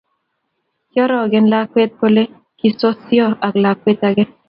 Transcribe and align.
Kiorogen 0.91 1.45
lakwet 1.53 1.91
kule 1.99 2.23
kisosio 2.59 3.27
ak 3.47 3.53
lakwet 3.63 4.01
age 4.09 4.23